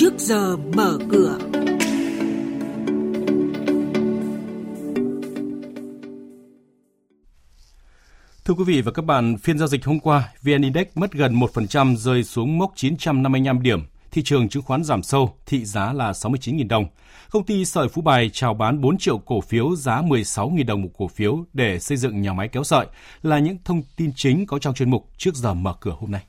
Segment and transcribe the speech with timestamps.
[0.00, 1.38] trước giờ mở cửa.
[8.44, 11.40] Thưa quý vị và các bạn, phiên giao dịch hôm qua, VN Index mất gần
[11.40, 13.80] 1% rơi xuống mốc 955 điểm.
[14.10, 16.86] Thị trường chứng khoán giảm sâu, thị giá là 69.000 đồng.
[17.30, 20.90] Công ty sợi Phú Bài chào bán 4 triệu cổ phiếu giá 16.000 đồng một
[20.98, 22.86] cổ phiếu để xây dựng nhà máy kéo sợi
[23.22, 26.22] là những thông tin chính có trong chuyên mục trước giờ mở cửa hôm nay.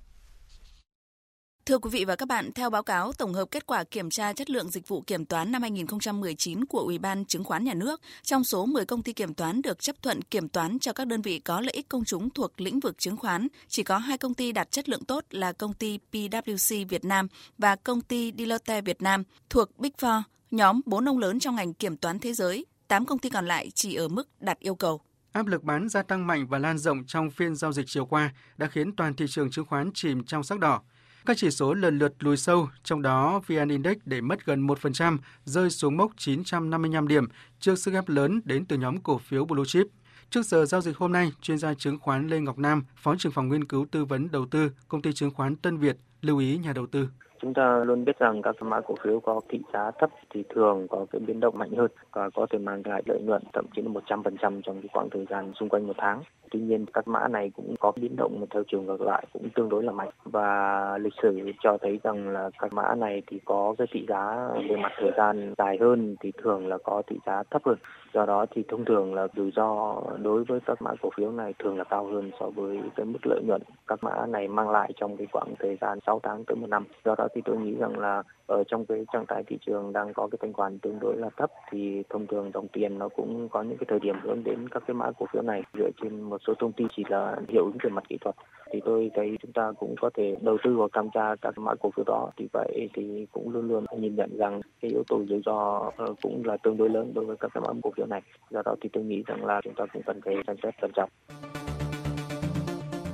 [1.70, 4.34] Thưa quý vị và các bạn, theo báo cáo tổng hợp kết quả kiểm tra
[4.34, 8.02] chất lượng dịch vụ kiểm toán năm 2019 của Ủy ban Chứng khoán Nhà nước,
[8.24, 11.22] trong số 10 công ty kiểm toán được chấp thuận kiểm toán cho các đơn
[11.22, 14.34] vị có lợi ích công chúng thuộc lĩnh vực chứng khoán, chỉ có hai công
[14.34, 18.82] ty đạt chất lượng tốt là công ty PwC Việt Nam và công ty Deloitte
[18.82, 22.66] Việt Nam thuộc Big Four, nhóm bốn ông lớn trong ngành kiểm toán thế giới.
[22.88, 25.02] 8 công ty còn lại chỉ ở mức đạt yêu cầu.
[25.32, 28.34] Áp lực bán gia tăng mạnh và lan rộng trong phiên giao dịch chiều qua
[28.58, 30.82] đã khiến toàn thị trường chứng khoán chìm trong sắc đỏ.
[31.30, 35.18] Các chỉ số lần lượt lùi sâu, trong đó VN Index để mất gần 1%,
[35.46, 37.28] rơi xuống mốc 955 điểm
[37.60, 39.88] trước sức ép lớn đến từ nhóm cổ phiếu Blue Chip.
[40.30, 43.32] Trước giờ giao dịch hôm nay, chuyên gia chứng khoán Lê Ngọc Nam, Phó trưởng
[43.32, 46.58] phòng nghiên cứu tư vấn đầu tư, công ty chứng khoán Tân Việt, lưu ý
[46.58, 47.10] nhà đầu tư.
[47.42, 50.88] Chúng ta luôn biết rằng các mã cổ phiếu có thị giá thấp thì thường
[50.88, 53.82] có cái biến động mạnh hơn và có thể mang lại lợi nhuận thậm chí
[53.82, 56.22] là 100% trong cái khoảng thời gian xung quanh một tháng.
[56.52, 59.70] Tuy nhiên, các mã này cũng có biến động theo chiều ngược lại cũng tương
[59.70, 63.76] đối là mạnh và lịch sử cho thấy rằng là các mã này thì có
[63.78, 67.44] cái thị giá về mặt thời gian dài hơn thì thường là có thị giá
[67.52, 67.78] thấp hơn.
[68.14, 71.54] Do đó thì thông thường là rủi ro đối với các mã cổ phiếu này
[71.60, 74.92] thường là cao hơn so với cái mức lợi nhuận các mã này mang lại
[74.96, 76.86] trong cái khoảng thời gian 6 tháng tới một năm.
[77.06, 80.14] Do đó thì tôi nghĩ rằng là ở trong cái trạng thái thị trường đang
[80.14, 83.50] có cái thanh khoản tương đối là thấp thì thông thường dòng tiền nó cũng
[83.50, 85.64] có những cái thời điểm hướng đến các cái mã cổ phiếu này.
[85.74, 88.36] Dựa trên một số thông tin chỉ là hiệu ứng về mặt kỹ thuật
[88.72, 91.76] thì tôi thấy chúng ta cũng có thể đầu tư vào tham gia các mã
[91.76, 92.30] cổ phiếu đó.
[92.38, 96.14] Thì vậy thì cũng luôn luôn nhìn nhận rằng cái yếu tố rủi ro ờ,
[96.22, 98.22] cũng là tương đối lớn đối với các cái mã cổ phiếu này.
[98.52, 100.92] Do đó thì tôi nghĩ rằng là chúng ta cũng cần phải xem xét cẩn
[100.96, 101.10] trọng.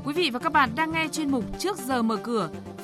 [0.06, 2.50] Quý vị và các bạn đang nghe chuyên mục Trước giờ mở cửa,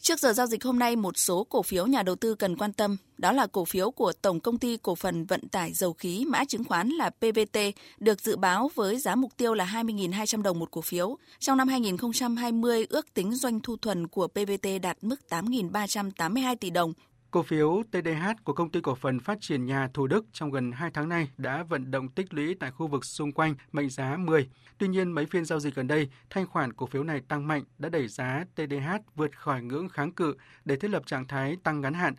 [0.00, 2.72] Trước giờ giao dịch hôm nay, một số cổ phiếu nhà đầu tư cần quan
[2.72, 6.24] tâm, đó là cổ phiếu của Tổng Công ty Cổ phần Vận tải Dầu khí
[6.28, 7.58] mã chứng khoán là PVT,
[7.98, 11.16] được dự báo với giá mục tiêu là 20.200 đồng một cổ phiếu.
[11.38, 16.92] Trong năm 2020, ước tính doanh thu thuần của PVT đạt mức 8.382 tỷ đồng,
[17.36, 20.72] Cổ phiếu TDH của công ty cổ phần phát triển nhà Thủ Đức trong gần
[20.72, 24.16] 2 tháng nay đã vận động tích lũy tại khu vực xung quanh mệnh giá
[24.16, 24.48] 10.
[24.78, 27.62] Tuy nhiên, mấy phiên giao dịch gần đây, thanh khoản cổ phiếu này tăng mạnh
[27.78, 31.80] đã đẩy giá TDH vượt khỏi ngưỡng kháng cự để thiết lập trạng thái tăng
[31.80, 32.14] ngắn hạn.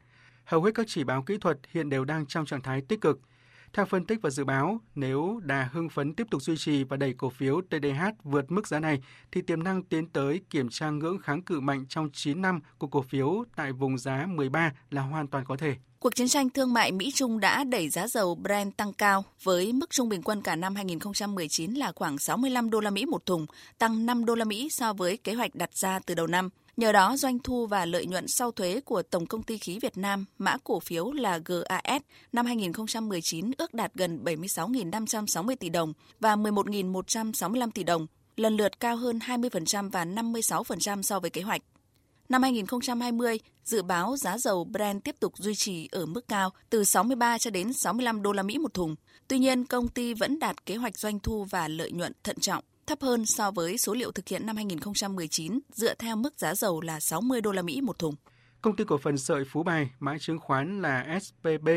[0.46, 3.20] Hầu hết các chỉ báo kỹ thuật hiện đều đang trong trạng thái tích cực.
[3.74, 6.98] Theo phân tích và dự báo, nếu đà hưng phấn tiếp tục duy trì và
[6.98, 9.02] đẩy cổ phiếu TDH vượt mức giá này,
[9.32, 12.88] thì tiềm năng tiến tới kiểm tra ngưỡng kháng cự mạnh trong 9 năm của
[12.88, 15.76] cổ phiếu tại vùng giá 13 là hoàn toàn có thể.
[16.00, 19.90] Cuộc chiến tranh thương mại Mỹ-Trung đã đẩy giá dầu Brent tăng cao với mức
[19.90, 23.46] trung bình quân cả năm 2019 là khoảng 65 đô la Mỹ một thùng,
[23.78, 26.50] tăng 5 đô la Mỹ so với kế hoạch đặt ra từ đầu năm.
[26.78, 29.98] Nhờ đó, doanh thu và lợi nhuận sau thuế của Tổng công ty khí Việt
[29.98, 32.02] Nam, mã cổ phiếu là GAS,
[32.32, 38.96] năm 2019 ước đạt gần 76.560 tỷ đồng và 11.165 tỷ đồng, lần lượt cao
[38.96, 41.62] hơn 20% và 56% so với kế hoạch.
[42.30, 46.84] Năm 2020, dự báo giá dầu Brent tiếp tục duy trì ở mức cao từ
[46.84, 48.96] 63 cho đến 65 đô la Mỹ một thùng.
[49.28, 52.64] Tuy nhiên, công ty vẫn đạt kế hoạch doanh thu và lợi nhuận thận trọng
[52.88, 56.82] thấp hơn so với số liệu thực hiện năm 2019 dựa theo mức giá dầu
[56.82, 58.16] là 60 đô la Mỹ một thùng.
[58.62, 61.70] Công ty cổ phần sợi Phú Bài, mã chứng khoán là SPB,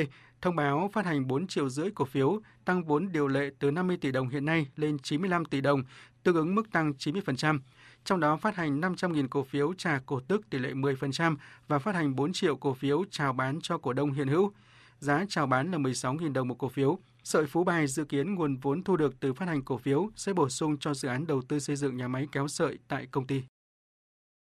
[0.43, 3.97] thông báo phát hành 4 triệu rưỡi cổ phiếu, tăng vốn điều lệ từ 50
[3.97, 5.85] tỷ đồng hiện nay lên 95 tỷ đồng,
[6.23, 7.59] tương ứng mức tăng 90%.
[8.05, 11.37] Trong đó phát hành 500.000 cổ phiếu trả cổ tức tỷ lệ 10%
[11.69, 14.53] và phát hành 4 triệu cổ phiếu chào bán cho cổ đông hiện hữu.
[14.99, 16.99] Giá chào bán là 16.000 đồng một cổ phiếu.
[17.25, 20.33] Sợi Phú Bài dự kiến nguồn vốn thu được từ phát hành cổ phiếu sẽ
[20.33, 23.27] bổ sung cho dự án đầu tư xây dựng nhà máy kéo sợi tại công
[23.27, 23.43] ty.